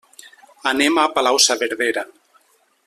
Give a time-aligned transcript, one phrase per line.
[0.71, 2.07] Anem a Palau-saverdera.